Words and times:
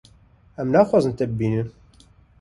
Em 0.61 0.67
naxwazin 0.71 1.13
te 1.15 1.25
bibînin. 1.29 1.69